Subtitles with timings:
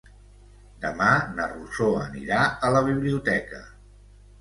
[0.85, 3.65] Demà na Rosó anirà a la biblioteca.